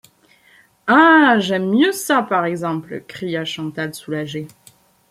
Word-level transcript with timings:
Ah! 0.87 1.35
j’aime 1.37 1.69
mieux 1.69 1.91
ça, 1.91 2.23
par 2.23 2.45
exemple! 2.45 3.03
cria 3.07 3.45
Chaval 3.45 3.93
soulagé. 3.93 4.47